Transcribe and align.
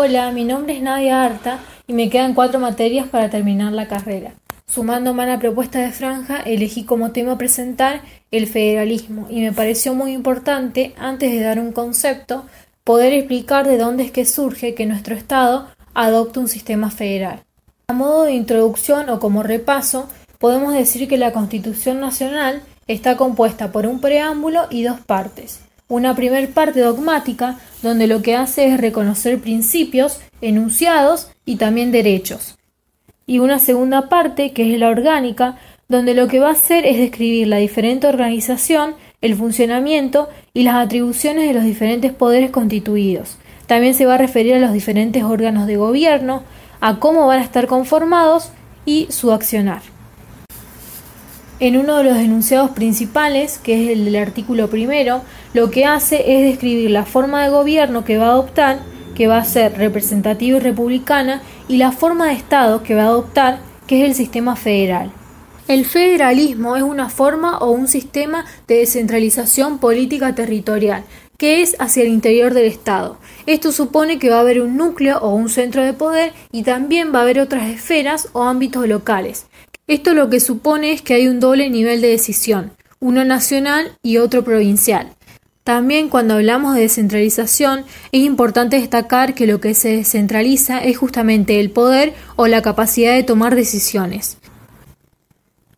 Hola, 0.00 0.30
mi 0.30 0.44
nombre 0.44 0.76
es 0.76 0.80
Nadia 0.80 1.24
Arta 1.24 1.58
y 1.88 1.92
me 1.92 2.08
quedan 2.08 2.32
cuatro 2.32 2.60
materias 2.60 3.08
para 3.08 3.30
terminar 3.30 3.72
la 3.72 3.88
carrera. 3.88 4.32
Sumando 4.64 5.10
a 5.10 5.26
la 5.26 5.40
propuesta 5.40 5.80
de 5.80 5.90
franja, 5.90 6.38
elegí 6.38 6.84
como 6.84 7.10
tema 7.10 7.36
presentar 7.36 8.02
el 8.30 8.46
federalismo 8.46 9.26
y 9.28 9.40
me 9.40 9.52
pareció 9.52 9.94
muy 9.96 10.12
importante, 10.12 10.94
antes 10.98 11.32
de 11.32 11.40
dar 11.40 11.58
un 11.58 11.72
concepto, 11.72 12.46
poder 12.84 13.12
explicar 13.12 13.66
de 13.66 13.76
dónde 13.76 14.04
es 14.04 14.12
que 14.12 14.24
surge 14.24 14.74
que 14.74 14.86
nuestro 14.86 15.16
Estado 15.16 15.66
adopte 15.94 16.38
un 16.38 16.46
sistema 16.46 16.92
federal. 16.92 17.42
A 17.88 17.92
modo 17.92 18.22
de 18.22 18.34
introducción 18.34 19.10
o 19.10 19.18
como 19.18 19.42
repaso, 19.42 20.08
podemos 20.38 20.74
decir 20.74 21.08
que 21.08 21.18
la 21.18 21.32
Constitución 21.32 21.98
Nacional 21.98 22.62
está 22.86 23.16
compuesta 23.16 23.72
por 23.72 23.84
un 23.84 24.00
preámbulo 24.00 24.68
y 24.70 24.84
dos 24.84 25.00
partes. 25.00 25.58
Una 25.88 26.14
primer 26.14 26.50
parte 26.50 26.80
dogmática, 26.80 27.58
donde 27.82 28.06
lo 28.06 28.20
que 28.20 28.36
hace 28.36 28.66
es 28.66 28.78
reconocer 28.78 29.40
principios, 29.40 30.20
enunciados 30.42 31.30
y 31.46 31.56
también 31.56 31.92
derechos. 31.92 32.58
Y 33.26 33.38
una 33.38 33.58
segunda 33.58 34.10
parte, 34.10 34.52
que 34.52 34.70
es 34.70 34.78
la 34.78 34.88
orgánica, 34.88 35.56
donde 35.88 36.12
lo 36.14 36.28
que 36.28 36.40
va 36.40 36.48
a 36.48 36.52
hacer 36.52 36.84
es 36.84 36.98
describir 36.98 37.46
la 37.46 37.56
diferente 37.56 38.06
organización, 38.06 38.96
el 39.22 39.34
funcionamiento 39.34 40.28
y 40.52 40.62
las 40.62 40.74
atribuciones 40.74 41.48
de 41.48 41.54
los 41.54 41.64
diferentes 41.64 42.12
poderes 42.12 42.50
constituidos. 42.50 43.38
También 43.66 43.94
se 43.94 44.04
va 44.04 44.14
a 44.14 44.18
referir 44.18 44.54
a 44.54 44.60
los 44.60 44.74
diferentes 44.74 45.22
órganos 45.24 45.66
de 45.66 45.76
gobierno, 45.76 46.42
a 46.80 47.00
cómo 47.00 47.26
van 47.26 47.40
a 47.40 47.44
estar 47.44 47.66
conformados 47.66 48.50
y 48.84 49.06
su 49.10 49.32
accionar. 49.32 49.80
En 51.60 51.76
uno 51.76 51.96
de 51.96 52.04
los 52.04 52.16
enunciados 52.18 52.70
principales, 52.70 53.58
que 53.58 53.82
es 53.82 53.90
el 53.90 54.04
del 54.04 54.14
artículo 54.14 54.70
primero, 54.70 55.22
lo 55.54 55.72
que 55.72 55.86
hace 55.86 56.36
es 56.36 56.44
describir 56.44 56.88
la 56.90 57.04
forma 57.04 57.42
de 57.42 57.50
gobierno 57.50 58.04
que 58.04 58.16
va 58.16 58.26
a 58.26 58.30
adoptar, 58.30 58.78
que 59.16 59.26
va 59.26 59.38
a 59.38 59.44
ser 59.44 59.76
representativa 59.76 60.58
y 60.58 60.60
republicana, 60.60 61.42
y 61.66 61.78
la 61.78 61.90
forma 61.90 62.28
de 62.28 62.34
Estado 62.34 62.84
que 62.84 62.94
va 62.94 63.02
a 63.02 63.06
adoptar, 63.06 63.58
que 63.88 64.02
es 64.04 64.08
el 64.08 64.14
sistema 64.14 64.54
federal. 64.54 65.10
El 65.66 65.84
federalismo 65.84 66.76
es 66.76 66.84
una 66.84 67.10
forma 67.10 67.58
o 67.58 67.72
un 67.72 67.88
sistema 67.88 68.44
de 68.68 68.76
descentralización 68.76 69.78
política 69.78 70.36
territorial, 70.36 71.02
que 71.38 71.62
es 71.62 71.74
hacia 71.80 72.04
el 72.04 72.08
interior 72.08 72.54
del 72.54 72.66
Estado. 72.66 73.18
Esto 73.46 73.72
supone 73.72 74.20
que 74.20 74.30
va 74.30 74.36
a 74.36 74.40
haber 74.40 74.60
un 74.60 74.76
núcleo 74.76 75.18
o 75.18 75.34
un 75.34 75.48
centro 75.48 75.82
de 75.82 75.92
poder 75.92 76.32
y 76.52 76.62
también 76.62 77.12
va 77.12 77.18
a 77.18 77.22
haber 77.22 77.40
otras 77.40 77.68
esferas 77.68 78.28
o 78.32 78.44
ámbitos 78.44 78.86
locales, 78.86 79.46
esto 79.88 80.14
lo 80.14 80.30
que 80.30 80.38
supone 80.38 80.92
es 80.92 81.02
que 81.02 81.14
hay 81.14 81.28
un 81.28 81.40
doble 81.40 81.68
nivel 81.70 82.00
de 82.00 82.08
decisión, 82.08 82.70
uno 83.00 83.24
nacional 83.24 83.92
y 84.02 84.18
otro 84.18 84.44
provincial. 84.44 85.08
También 85.64 86.08
cuando 86.08 86.34
hablamos 86.34 86.74
de 86.74 86.82
descentralización 86.82 87.84
es 88.12 88.22
importante 88.22 88.76
destacar 88.80 89.34
que 89.34 89.46
lo 89.46 89.60
que 89.60 89.74
se 89.74 89.96
descentraliza 89.96 90.78
es 90.78 90.96
justamente 90.96 91.60
el 91.60 91.70
poder 91.70 92.14
o 92.36 92.46
la 92.46 92.62
capacidad 92.62 93.14
de 93.14 93.22
tomar 93.22 93.54
decisiones. 93.54 94.38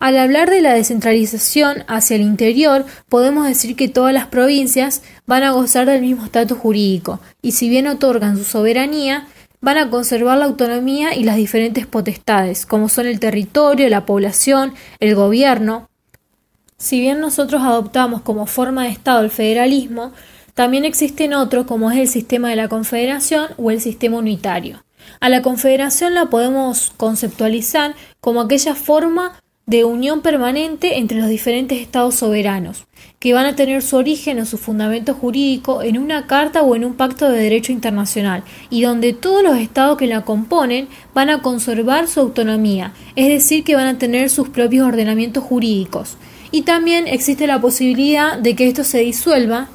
Al 0.01 0.17
hablar 0.17 0.49
de 0.49 0.63
la 0.63 0.75
descentralización 0.75 1.85
hacia 1.87 2.17
el 2.17 2.23
interior, 2.23 2.87
podemos 3.09 3.47
decir 3.47 3.77
que 3.77 3.89
todas 3.89 4.15
las 4.15 4.27
provincias 4.27 5.03
van 5.27 5.43
a 5.43 5.51
gozar 5.51 5.87
del 5.87 6.01
mismo 6.01 6.25
estatus 6.25 6.57
jurídico, 6.57 7.21
y 7.43 7.53
si 7.53 7.69
bien 7.69 7.87
otorgan 7.87 8.39
su 8.39 8.45
soberanía, 8.45 9.29
van 9.61 9.79
a 9.79 9.91
conservar 9.91 10.39
la 10.39 10.47
autonomía 10.47 11.15
y 11.15 11.25
las 11.25 11.37
diferentes 11.37 11.87
potestades, 11.87 12.67
como 12.67 12.89
son 12.89 13.07
el 13.07 13.21
territorio, 13.21 13.89
la 13.89 14.07
población, 14.07 14.75
el 15.01 15.15
gobierno. 15.15 15.89
Si 16.79 17.01
bien 17.01 17.21
nosotros 17.21 17.63
adoptamos 17.63 18.23
como 18.23 18.47
forma 18.47 18.85
de 18.85 18.91
Estado 18.91 19.23
el 19.23 19.31
federalismo, 19.31 20.13
también 20.55 20.85
existen 20.85 21.35
otros 21.35 21.67
como 21.67 21.91
es 21.91 21.99
el 21.99 22.09
sistema 22.09 22.49
de 22.49 22.57
la 22.57 22.69
confederación 22.69 23.49
o 23.57 23.71
el 23.71 23.81
sistema 23.81 24.19
unitario. 24.19 24.83
A 25.21 25.29
la 25.29 25.43
confederación 25.43 26.15
la 26.15 26.27
podemos 26.27 26.93
conceptualizar 26.97 27.95
como 28.21 28.41
aquella 28.41 28.75
forma 28.75 29.40
de 29.71 29.85
unión 29.85 30.21
permanente 30.21 30.99
entre 30.99 31.21
los 31.21 31.29
diferentes 31.29 31.81
estados 31.81 32.17
soberanos, 32.17 32.87
que 33.21 33.35
van 33.35 33.47
a 33.47 33.55
tener 33.55 33.83
su 33.83 33.95
origen 33.95 34.41
o 34.41 34.45
su 34.45 34.59
fundamento 34.59 35.15
jurídico 35.15 35.83
en 35.83 35.97
una 35.97 36.27
carta 36.27 36.63
o 36.63 36.75
en 36.75 36.85
un 36.85 36.95
pacto 36.95 37.31
de 37.31 37.41
derecho 37.41 37.71
internacional, 37.71 38.43
y 38.69 38.83
donde 38.83 39.13
todos 39.13 39.45
los 39.45 39.57
estados 39.57 39.97
que 39.97 40.09
la 40.09 40.23
componen 40.23 40.89
van 41.15 41.31
a 41.31 41.41
conservar 41.41 42.09
su 42.09 42.19
autonomía, 42.19 42.95
es 43.15 43.29
decir, 43.29 43.63
que 43.63 43.77
van 43.77 43.87
a 43.87 43.97
tener 43.97 44.29
sus 44.29 44.49
propios 44.49 44.89
ordenamientos 44.89 45.45
jurídicos. 45.45 46.17
Y 46.51 46.63
también 46.63 47.07
existe 47.07 47.47
la 47.47 47.61
posibilidad 47.61 48.39
de 48.39 48.57
que 48.57 48.67
esto 48.67 48.83
se 48.83 48.99
disuelva 48.99 49.69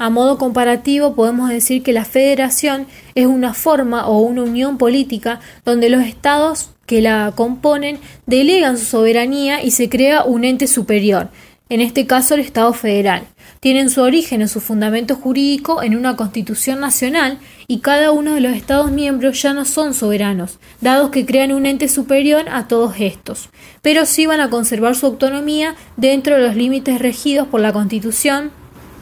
a 0.00 0.10
modo 0.10 0.38
comparativo 0.38 1.16
podemos 1.16 1.50
decir 1.50 1.82
que 1.82 1.92
la 1.92 2.04
federación 2.04 2.86
es 3.16 3.26
una 3.26 3.52
forma 3.52 4.06
o 4.06 4.20
una 4.20 4.44
unión 4.44 4.78
política 4.78 5.40
donde 5.64 5.90
los 5.90 6.04
estados 6.04 6.70
que 6.88 7.02
la 7.02 7.32
componen 7.36 7.98
delegan 8.26 8.78
su 8.78 8.86
soberanía 8.86 9.62
y 9.62 9.72
se 9.72 9.90
crea 9.90 10.24
un 10.24 10.42
ente 10.44 10.66
superior, 10.66 11.28
en 11.68 11.82
este 11.82 12.06
caso 12.06 12.34
el 12.34 12.40
Estado 12.40 12.72
federal. 12.72 13.24
Tienen 13.60 13.90
su 13.90 14.00
origen 14.00 14.40
o 14.42 14.48
su 14.48 14.60
fundamento 14.60 15.14
jurídico 15.14 15.82
en 15.82 15.96
una 15.96 16.16
constitución 16.16 16.80
nacional 16.80 17.38
y 17.66 17.80
cada 17.80 18.10
uno 18.10 18.34
de 18.34 18.40
los 18.40 18.56
Estados 18.56 18.90
miembros 18.90 19.42
ya 19.42 19.52
no 19.52 19.66
son 19.66 19.92
soberanos, 19.92 20.58
dados 20.80 21.10
que 21.10 21.26
crean 21.26 21.52
un 21.52 21.66
ente 21.66 21.88
superior 21.88 22.46
a 22.50 22.68
todos 22.68 22.94
estos, 22.98 23.50
pero 23.82 24.06
sí 24.06 24.24
van 24.24 24.40
a 24.40 24.48
conservar 24.48 24.96
su 24.96 25.04
autonomía 25.04 25.74
dentro 25.98 26.36
de 26.36 26.42
los 26.42 26.56
límites 26.56 27.00
regidos 27.00 27.48
por 27.48 27.60
la 27.60 27.74
constitución 27.74 28.50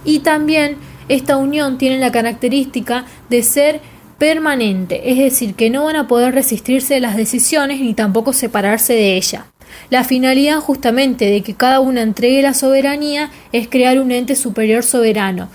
y 0.05 0.21
también 0.21 0.77
esta 1.09 1.37
unión 1.37 1.79
tiene 1.79 2.01
la 2.01 2.11
característica 2.11 3.05
de 3.31 3.45
ser 3.45 3.81
permanente, 4.19 5.11
es 5.11 5.19
decir, 5.19 5.55
que 5.55 5.71
no 5.71 5.85
van 5.85 5.97
a 5.97 6.09
poder 6.09 6.35
resistirse 6.35 6.95
de 6.95 7.01
las 7.01 7.17
decisiones 7.17 7.81
ni 7.81 7.95
tampoco 7.95 8.33
separarse 8.33 8.93
de 8.95 9.17
ella. 9.17 9.47
La 9.91 10.05
finalidad 10.05 10.61
justamente 10.61 11.27
de 11.27 11.43
que 11.43 11.55
cada 11.55 11.81
una 11.81 12.03
entregue 12.03 12.43
la 12.43 12.55
soberanía 12.55 13.31
es 13.53 13.69
crear 13.69 14.01
un 14.01 14.11
ente 14.11 14.37
superior 14.37 14.83
soberano. 14.83 15.51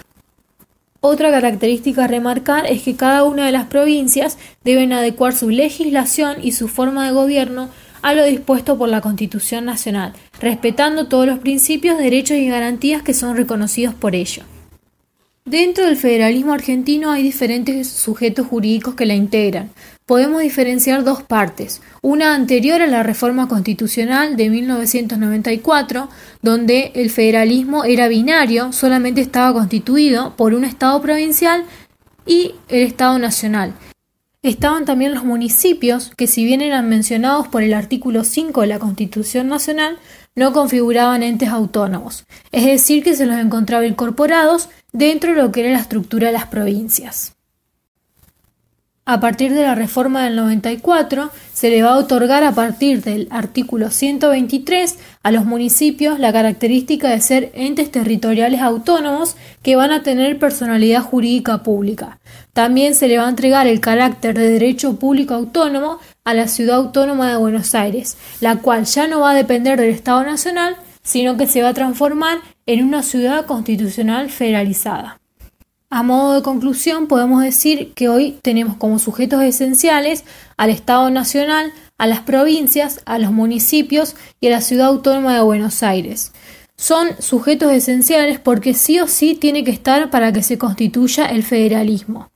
Otra 0.99 1.31
característica 1.31 2.05
a 2.05 2.07
remarcar 2.07 2.67
es 2.67 2.83
que 2.83 2.95
cada 2.95 3.23
una 3.23 3.47
de 3.47 3.51
las 3.51 3.65
provincias 3.65 4.37
deben 4.63 4.93
adecuar 4.93 5.33
su 5.33 5.49
legislación 5.49 6.37
y 6.43 6.51
su 6.51 6.67
forma 6.67 7.07
de 7.07 7.13
gobierno 7.13 7.69
a 8.03 8.13
lo 8.13 8.23
dispuesto 8.23 8.77
por 8.77 8.89
la 8.89 9.01
Constitución 9.01 9.65
Nacional, 9.65 10.13
respetando 10.39 11.07
todos 11.07 11.25
los 11.25 11.39
principios, 11.39 11.97
derechos 11.97 12.37
y 12.37 12.47
garantías 12.47 13.01
que 13.01 13.13
son 13.13 13.35
reconocidos 13.35 13.95
por 13.95 14.15
ello. 14.15 14.43
Dentro 15.45 15.85
del 15.85 15.97
federalismo 15.97 16.53
argentino 16.53 17.09
hay 17.09 17.23
diferentes 17.23 17.87
sujetos 17.87 18.45
jurídicos 18.45 18.93
que 18.93 19.07
la 19.07 19.15
integran. 19.15 19.71
Podemos 20.05 20.41
diferenciar 20.41 21.03
dos 21.03 21.23
partes, 21.23 21.81
una 22.03 22.35
anterior 22.35 22.79
a 22.79 22.87
la 22.87 23.01
reforma 23.01 23.47
constitucional 23.47 24.35
de 24.35 24.51
1994, 24.51 26.09
donde 26.43 26.91
el 26.93 27.09
federalismo 27.09 27.85
era 27.85 28.07
binario, 28.07 28.71
solamente 28.71 29.21
estaba 29.21 29.53
constituido 29.53 30.35
por 30.35 30.53
un 30.53 30.63
Estado 30.63 31.01
provincial 31.01 31.65
y 32.27 32.53
el 32.69 32.83
Estado 32.83 33.17
nacional, 33.17 33.73
Estaban 34.43 34.85
también 34.85 35.13
los 35.13 35.23
municipios, 35.23 36.13
que 36.17 36.25
si 36.25 36.43
bien 36.43 36.61
eran 36.61 36.89
mencionados 36.89 37.47
por 37.47 37.61
el 37.61 37.75
artículo 37.75 38.23
5 38.23 38.61
de 38.61 38.67
la 38.67 38.79
Constitución 38.79 39.47
Nacional, 39.47 39.99
no 40.35 40.53
configuraban 40.53 41.23
entes 41.23 41.49
autónomos, 41.49 42.25
es 42.51 42.65
decir, 42.65 43.03
que 43.03 43.15
se 43.15 43.25
los 43.25 43.37
encontraba 43.37 43.85
incorporados 43.85 44.69
dentro 44.91 45.31
de 45.31 45.41
lo 45.41 45.51
que 45.51 45.61
era 45.61 45.71
la 45.71 45.79
estructura 45.79 46.27
de 46.27 46.33
las 46.33 46.47
provincias. 46.47 47.35
A 49.03 49.19
partir 49.19 49.51
de 49.53 49.63
la 49.63 49.73
reforma 49.73 50.23
del 50.23 50.35
94, 50.35 51.31
se 51.53 51.71
le 51.71 51.81
va 51.81 51.93
a 51.93 51.97
otorgar 51.97 52.43
a 52.43 52.53
partir 52.53 53.01
del 53.01 53.27
artículo 53.31 53.89
123 53.89 54.97
a 55.23 55.31
los 55.31 55.43
municipios 55.43 56.19
la 56.19 56.31
característica 56.31 57.09
de 57.09 57.19
ser 57.19 57.51
entes 57.55 57.91
territoriales 57.91 58.61
autónomos 58.61 59.35
que 59.63 59.75
van 59.75 59.91
a 59.91 60.03
tener 60.03 60.37
personalidad 60.37 61.01
jurídica 61.01 61.63
pública. 61.63 62.19
También 62.53 62.93
se 62.93 63.07
le 63.07 63.17
va 63.17 63.25
a 63.25 63.29
entregar 63.29 63.65
el 63.65 63.79
carácter 63.79 64.37
de 64.37 64.49
derecho 64.49 64.95
público 64.97 65.33
autónomo 65.33 65.99
a 66.23 66.33
la 66.33 66.47
ciudad 66.47 66.77
autónoma 66.77 67.29
de 67.29 67.37
Buenos 67.37 67.73
Aires, 67.75 68.17
la 68.39 68.57
cual 68.57 68.85
ya 68.85 69.07
no 69.07 69.21
va 69.21 69.31
a 69.31 69.35
depender 69.35 69.79
del 69.79 69.89
Estado 69.89 70.23
Nacional, 70.23 70.75
sino 71.03 71.37
que 71.37 71.47
se 71.47 71.61
va 71.61 71.69
a 71.69 71.73
transformar 71.73 72.39
en 72.65 72.85
una 72.85 73.03
ciudad 73.03 73.45
constitucional 73.45 74.29
federalizada. 74.29 75.19
A 75.89 76.03
modo 76.03 76.35
de 76.35 76.41
conclusión, 76.41 77.07
podemos 77.07 77.43
decir 77.43 77.93
que 77.93 78.07
hoy 78.07 78.39
tenemos 78.41 78.77
como 78.77 78.97
sujetos 78.97 79.43
esenciales 79.43 80.23
al 80.55 80.69
Estado 80.69 81.09
Nacional, 81.09 81.73
a 81.97 82.07
las 82.07 82.21
provincias, 82.21 83.01
a 83.05 83.19
los 83.19 83.31
municipios 83.31 84.15
y 84.39 84.47
a 84.47 84.51
la 84.51 84.61
Ciudad 84.61 84.87
Autónoma 84.87 85.35
de 85.35 85.41
Buenos 85.41 85.83
Aires. 85.83 86.31
Son 86.77 87.09
sujetos 87.19 87.73
esenciales 87.73 88.39
porque 88.39 88.73
sí 88.73 88.99
o 89.01 89.07
sí 89.07 89.35
tiene 89.35 89.65
que 89.65 89.71
estar 89.71 90.09
para 90.09 90.31
que 90.31 90.43
se 90.43 90.57
constituya 90.57 91.25
el 91.25 91.43
federalismo. 91.43 92.31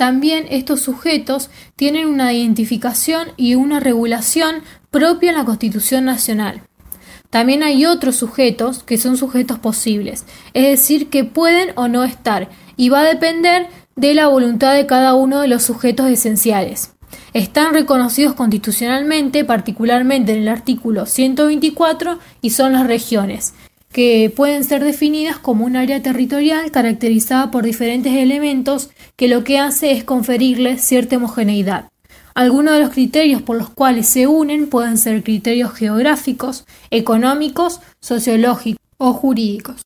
También 0.00 0.46
estos 0.48 0.80
sujetos 0.80 1.50
tienen 1.76 2.06
una 2.06 2.32
identificación 2.32 3.32
y 3.36 3.54
una 3.54 3.80
regulación 3.80 4.62
propia 4.90 5.28
en 5.28 5.36
la 5.36 5.44
Constitución 5.44 6.06
Nacional. 6.06 6.62
También 7.28 7.62
hay 7.62 7.84
otros 7.84 8.16
sujetos 8.16 8.82
que 8.82 8.96
son 8.96 9.18
sujetos 9.18 9.58
posibles, 9.58 10.24
es 10.54 10.62
decir, 10.62 11.10
que 11.10 11.24
pueden 11.24 11.74
o 11.74 11.86
no 11.86 12.02
estar, 12.02 12.48
y 12.78 12.88
va 12.88 13.00
a 13.00 13.04
depender 13.04 13.68
de 13.94 14.14
la 14.14 14.28
voluntad 14.28 14.72
de 14.72 14.86
cada 14.86 15.12
uno 15.12 15.42
de 15.42 15.48
los 15.48 15.64
sujetos 15.64 16.08
esenciales. 16.08 16.94
Están 17.34 17.74
reconocidos 17.74 18.32
constitucionalmente, 18.32 19.44
particularmente 19.44 20.32
en 20.32 20.40
el 20.40 20.48
artículo 20.48 21.04
124, 21.04 22.18
y 22.40 22.48
son 22.48 22.72
las 22.72 22.86
regiones, 22.86 23.52
que 23.92 24.32
pueden 24.34 24.64
ser 24.64 24.84
definidas 24.84 25.38
como 25.38 25.64
un 25.64 25.76
área 25.76 26.02
territorial 26.02 26.70
caracterizada 26.70 27.50
por 27.50 27.64
diferentes 27.64 28.12
elementos 28.12 28.90
que 29.16 29.28
lo 29.28 29.42
que 29.42 29.58
hace 29.58 29.92
es 29.92 30.04
conferirles 30.04 30.82
cierta 30.82 31.16
homogeneidad. 31.16 31.88
Algunos 32.34 32.74
de 32.74 32.80
los 32.80 32.90
criterios 32.90 33.42
por 33.42 33.56
los 33.56 33.70
cuales 33.70 34.06
se 34.06 34.28
unen 34.28 34.68
pueden 34.68 34.96
ser 34.96 35.22
criterios 35.24 35.72
geográficos, 35.72 36.64
económicos, 36.90 37.80
sociológicos 38.00 38.80
o 38.98 39.12
jurídicos. 39.12 39.82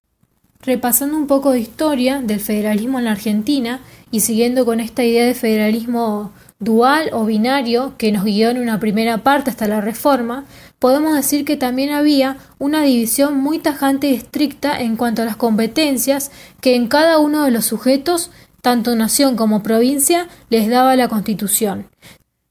Repasando 0.60 1.16
un 1.16 1.26
poco 1.26 1.52
de 1.52 1.60
historia 1.60 2.20
del 2.20 2.40
federalismo 2.40 2.98
en 2.98 3.06
la 3.06 3.12
Argentina 3.12 3.80
y 4.10 4.20
siguiendo 4.20 4.64
con 4.66 4.80
esta 4.80 5.04
idea 5.04 5.24
de 5.26 5.34
federalismo 5.34 6.32
dual 6.58 7.10
o 7.12 7.24
binario 7.24 7.94
que 7.98 8.12
nos 8.12 8.24
guió 8.24 8.50
en 8.50 8.58
una 8.58 8.80
primera 8.80 9.18
parte 9.18 9.50
hasta 9.50 9.68
la 9.68 9.80
reforma, 9.80 10.44
podemos 10.84 11.16
decir 11.16 11.46
que 11.46 11.56
también 11.56 11.92
había 11.92 12.36
una 12.58 12.82
división 12.82 13.38
muy 13.38 13.58
tajante 13.58 14.08
y 14.08 14.14
estricta 14.14 14.78
en 14.78 14.96
cuanto 14.96 15.22
a 15.22 15.24
las 15.24 15.36
competencias 15.36 16.30
que 16.60 16.74
en 16.74 16.88
cada 16.88 17.18
uno 17.18 17.42
de 17.42 17.50
los 17.50 17.64
sujetos, 17.64 18.30
tanto 18.60 18.94
nación 18.94 19.34
como 19.34 19.62
provincia, 19.62 20.28
les 20.50 20.68
daba 20.68 20.94
la 20.94 21.08
Constitución. 21.08 21.86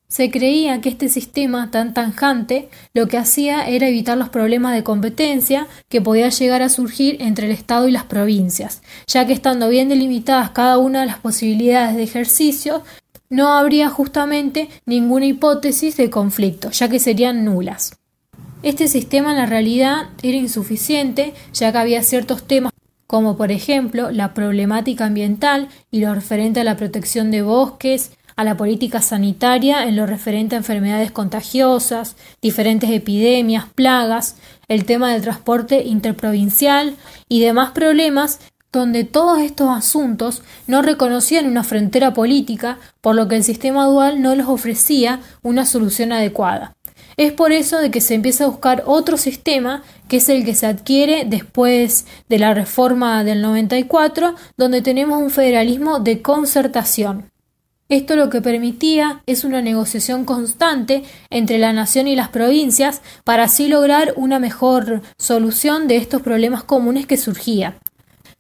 Se 0.08 0.32
creía 0.32 0.82
que 0.82 0.90
este 0.90 1.10
sistema 1.10 1.70
tan 1.70 1.94
tanjante 1.94 2.70
lo 2.96 3.06
que 3.08 3.20
hacía 3.20 3.68
era 3.68 3.88
evitar 3.88 4.18
los 4.18 4.30
problemas 4.30 4.74
de 4.74 4.84
competencia 4.84 5.68
que 5.88 6.02
podía 6.02 6.30
llegar 6.30 6.64
a 6.64 6.70
surgir 6.70 7.22
entre 7.22 7.46
el 7.46 7.52
Estado 7.52 7.88
y 7.88 7.92
las 7.92 8.06
provincias, 8.06 8.82
ya 9.06 9.28
que 9.28 9.34
estando 9.34 9.70
bien 9.70 9.90
delimitadas 9.90 10.50
cada 10.50 10.80
una 10.80 11.02
de 11.02 11.06
las 11.06 11.20
posibilidades 11.20 11.96
de 11.96 12.02
ejercicio, 12.02 12.82
no 13.30 13.54
habría 13.54 13.90
justamente 13.90 14.70
ninguna 14.88 15.28
hipótesis 15.28 15.98
de 15.98 16.10
conflicto, 16.10 16.72
ya 16.72 16.90
que 16.90 16.98
serían 16.98 17.46
nulas. 17.46 18.00
Este 18.64 18.88
sistema 18.88 19.32
en 19.32 19.38
la 19.38 19.46
realidad 19.46 20.08
era 20.22 20.38
insuficiente, 20.38 21.34
ya 21.54 21.74
que 21.74 21.78
había 21.78 22.02
ciertos 22.02 22.48
temas 22.48 22.72
como 23.08 23.36
por 23.36 23.52
ejemplo 23.52 24.10
la 24.10 24.34
problemática 24.34 25.06
ambiental 25.06 25.68
y 25.92 26.00
lo 26.00 26.16
referente 26.16 26.62
a 26.62 26.64
la 26.64 26.78
protección 26.78 27.30
de 27.30 27.42
bosques, 27.42 28.14
a 28.38 28.46
la 28.46 28.56
política 28.56 29.02
sanitaria 29.02 29.86
en 29.86 29.98
lo 29.98 30.06
referente 30.06 30.56
a 30.56 30.60
enfermedades 30.60 31.12
contagiosas, 31.12 32.16
diferentes 32.42 32.90
epidemias, 32.90 33.66
plagas, 33.76 34.38
el 34.70 34.86
tema 34.86 35.12
del 35.12 35.22
transporte 35.24 35.84
interprovincial 35.84 36.96
y 37.28 37.42
demás 37.42 37.72
problemas 37.72 38.40
donde 38.72 39.04
todos 39.04 39.40
estos 39.40 39.70
asuntos 39.70 40.42
no 40.68 40.82
reconocían 40.82 41.48
una 41.48 41.66
frontera 41.66 42.14
política, 42.14 42.80
por 43.02 43.14
lo 43.14 43.28
que 43.28 43.36
el 43.36 43.44
sistema 43.44 43.86
dual 43.86 44.22
no 44.22 44.34
les 44.34 44.48
ofrecía 44.48 45.20
una 45.44 45.66
solución 45.66 46.14
adecuada. 46.14 46.76
Es 47.18 47.32
por 47.32 47.52
eso 47.52 47.80
de 47.80 47.92
que 47.92 48.02
se 48.02 48.16
empieza 48.16 48.46
a 48.46 48.48
buscar 48.48 48.84
otro 48.86 49.18
sistema, 49.18 49.84
que 50.08 50.18
es 50.18 50.30
el 50.30 50.46
que 50.46 50.56
se 50.56 50.66
adquiere 50.66 51.26
después 51.26 52.06
de 52.30 52.40
la 52.40 52.54
reforma 52.54 53.24
del 53.24 53.42
94, 53.42 54.36
donde 54.58 54.82
tenemos 54.82 55.22
un 55.22 55.30
federalismo 55.30 56.00
de 56.00 56.22
concertación. 56.22 57.32
Esto 57.90 58.16
lo 58.16 58.30
que 58.30 58.42
permitía 58.42 59.22
es 59.28 59.44
una 59.44 59.62
negociación 59.62 60.26
constante 60.26 61.04
entre 61.30 61.60
la 61.60 61.74
nación 61.74 62.08
y 62.08 62.16
las 62.16 62.30
provincias 62.30 63.02
para 63.24 63.44
así 63.44 63.68
lograr 63.68 64.14
una 64.16 64.40
mejor 64.40 65.02
solución 65.18 65.88
de 65.88 65.98
estos 65.98 66.22
problemas 66.22 66.64
comunes 66.64 67.06
que 67.06 67.18
surgían. 67.18 67.76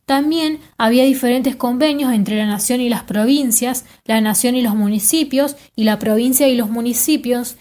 También 0.05 0.59
había 0.77 1.03
diferentes 1.03 1.55
convenios 1.55 2.13
entre 2.13 2.37
la 2.37 2.45
nación 2.45 2.81
y 2.81 2.89
las 2.89 3.03
provincias, 3.03 3.85
la 4.05 4.21
nación 4.21 4.55
y 4.55 4.61
los 4.61 4.75
municipios 4.75 5.55
y 5.75 5.83
la 5.83 5.99
provincia 5.99 6.47
y 6.47 6.55
los 6.55 6.69
municipios, 6.69 7.55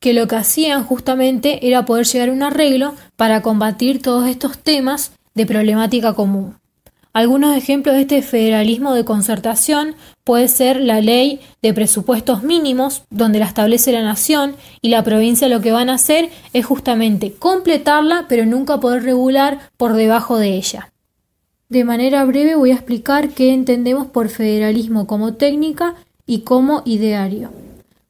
que 0.00 0.14
lo 0.14 0.26
que 0.26 0.36
hacían 0.36 0.82
justamente 0.82 1.68
era 1.68 1.84
poder 1.84 2.06
llegar 2.06 2.30
a 2.30 2.32
un 2.32 2.42
arreglo 2.42 2.94
para 3.16 3.42
combatir 3.42 4.02
todos 4.02 4.26
estos 4.28 4.58
temas 4.58 5.12
de 5.34 5.46
problemática 5.46 6.14
común. 6.14 6.56
Algunos 7.12 7.56
ejemplos 7.56 7.96
de 7.96 8.02
este 8.02 8.22
federalismo 8.22 8.94
de 8.94 9.04
concertación 9.04 9.96
puede 10.22 10.46
ser 10.46 10.80
la 10.80 11.00
ley 11.00 11.40
de 11.60 11.74
presupuestos 11.74 12.44
mínimos, 12.44 13.02
donde 13.10 13.40
la 13.40 13.46
establece 13.46 13.90
la 13.90 14.02
nación 14.02 14.54
y 14.80 14.90
la 14.90 15.02
provincia 15.02 15.48
lo 15.48 15.60
que 15.60 15.72
van 15.72 15.90
a 15.90 15.94
hacer 15.94 16.30
es 16.52 16.64
justamente 16.64 17.32
completarla, 17.32 18.26
pero 18.28 18.46
nunca 18.46 18.78
poder 18.78 19.02
regular 19.02 19.58
por 19.76 19.94
debajo 19.94 20.38
de 20.38 20.54
ella. 20.54 20.92
De 21.68 21.84
manera 21.84 22.24
breve 22.24 22.54
voy 22.54 22.70
a 22.70 22.74
explicar 22.74 23.30
qué 23.30 23.52
entendemos 23.52 24.06
por 24.06 24.28
federalismo 24.28 25.08
como 25.08 25.34
técnica 25.34 25.96
y 26.26 26.40
como 26.40 26.82
ideario. 26.84 27.50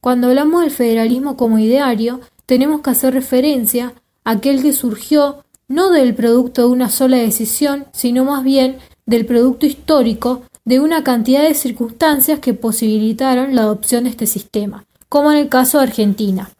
Cuando 0.01 0.29
hablamos 0.29 0.63
del 0.63 0.71
federalismo 0.71 1.37
como 1.37 1.59
ideario, 1.59 2.21
tenemos 2.47 2.81
que 2.81 2.91
hacer 2.91 3.13
referencia 3.13 3.93
a 4.25 4.33
aquel 4.33 4.63
que 4.63 4.73
surgió 4.73 5.45
no 5.69 5.91
del 5.91 6.15
producto 6.15 6.63
de 6.63 6.69
una 6.69 6.89
sola 6.89 7.19
decisión, 7.19 7.87
sino 7.93 8.25
más 8.25 8.43
bien 8.43 8.79
del 9.07 9.27
producto 9.27 9.67
histórico 9.67 10.43
de 10.65 10.81
una 10.81 11.05
cantidad 11.05 11.43
de 11.43 11.55
circunstancias 11.55 12.39
que 12.39 12.55
posibilitaron 12.55 13.55
la 13.55 13.63
adopción 13.63 14.05
de 14.05 14.11
este 14.11 14.27
sistema, 14.27 14.87
como 15.09 15.31
en 15.33 15.39
el 15.39 15.49
caso 15.49 15.79
de 15.79 15.85
Argentina. 15.85 16.51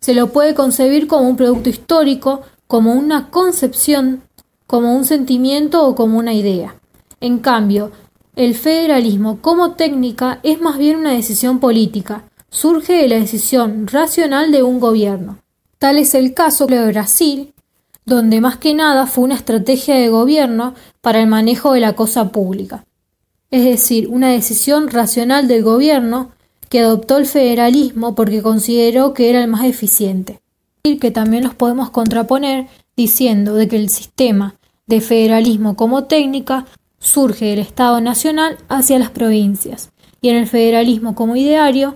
Se 0.00 0.14
lo 0.14 0.32
puede 0.32 0.54
concebir 0.54 1.06
como 1.06 1.28
un 1.28 1.36
producto 1.36 1.68
histórico, 1.68 2.42
como 2.66 2.94
una 2.94 3.30
concepción, 3.30 4.22
como 4.66 4.96
un 4.96 5.04
sentimiento 5.04 5.86
o 5.86 5.94
como 5.94 6.18
una 6.18 6.32
idea. 6.32 6.76
En 7.20 7.38
cambio, 7.38 7.92
el 8.36 8.54
federalismo 8.54 9.40
como 9.40 9.72
técnica 9.72 10.40
es 10.42 10.60
más 10.60 10.78
bien 10.78 10.96
una 10.96 11.12
decisión 11.12 11.58
política, 11.58 12.27
surge 12.50 12.94
de 12.94 13.08
la 13.08 13.16
decisión 13.16 13.86
racional 13.86 14.50
de 14.52 14.62
un 14.62 14.80
gobierno. 14.80 15.38
Tal 15.78 15.98
es 15.98 16.14
el 16.14 16.34
caso 16.34 16.66
de 16.66 16.86
Brasil, 16.88 17.52
donde 18.04 18.40
más 18.40 18.56
que 18.56 18.74
nada 18.74 19.06
fue 19.06 19.24
una 19.24 19.34
estrategia 19.34 19.94
de 19.94 20.08
gobierno 20.08 20.74
para 21.00 21.20
el 21.20 21.28
manejo 21.28 21.72
de 21.72 21.80
la 21.80 21.94
cosa 21.94 22.32
pública, 22.32 22.84
es 23.50 23.64
decir, 23.64 24.08
una 24.08 24.30
decisión 24.30 24.88
racional 24.88 25.48
del 25.48 25.62
gobierno 25.62 26.32
que 26.68 26.80
adoptó 26.80 27.16
el 27.16 27.26
federalismo 27.26 28.14
porque 28.14 28.42
consideró 28.42 29.14
que 29.14 29.30
era 29.30 29.42
el 29.42 29.48
más 29.48 29.64
eficiente. 29.64 30.40
Y 30.82 30.98
que 30.98 31.10
también 31.10 31.44
los 31.44 31.54
podemos 31.54 31.90
contraponer 31.90 32.66
diciendo 32.96 33.54
de 33.54 33.68
que 33.68 33.76
el 33.76 33.88
sistema 33.88 34.54
de 34.86 35.00
federalismo 35.00 35.76
como 35.76 36.04
técnica 36.04 36.66
surge 36.98 37.46
del 37.46 37.58
Estado 37.60 38.00
nacional 38.00 38.58
hacia 38.68 38.98
las 38.98 39.10
provincias 39.10 39.90
y 40.20 40.30
en 40.30 40.36
el 40.36 40.46
federalismo 40.46 41.14
como 41.14 41.36
ideario 41.36 41.94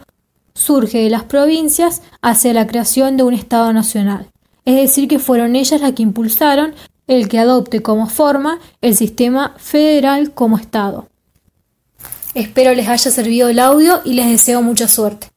surge 0.54 0.98
de 0.98 1.10
las 1.10 1.24
provincias 1.24 2.02
hacia 2.20 2.52
la 2.52 2.66
creación 2.66 3.16
de 3.16 3.22
un 3.22 3.34
Estado 3.34 3.72
nacional 3.72 4.32
es 4.64 4.76
decir, 4.76 5.08
que 5.08 5.18
fueron 5.18 5.56
ellas 5.56 5.80
las 5.80 5.92
que 5.92 6.02
impulsaron 6.02 6.74
el 7.06 7.28
que 7.28 7.38
adopte 7.38 7.82
como 7.82 8.08
forma 8.08 8.60
el 8.80 8.96
sistema 8.96 9.54
federal 9.58 10.32
como 10.32 10.56
Estado. 10.56 11.08
Espero 12.34 12.74
les 12.74 12.88
haya 12.88 13.10
servido 13.10 13.48
el 13.48 13.58
audio 13.58 14.00
y 14.04 14.14
les 14.14 14.28
deseo 14.28 14.62
mucha 14.62 14.88
suerte. 14.88 15.31